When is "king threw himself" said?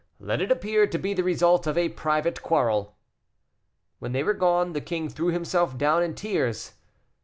4.81-5.77